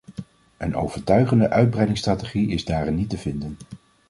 Een 0.57 0.75
overtuigende 0.75 1.49
uitbreidingsstrategie 1.49 2.49
is 2.49 2.65
daarin 2.65 2.95
niet 2.95 3.09
te 3.09 3.17
vinden. 3.17 3.57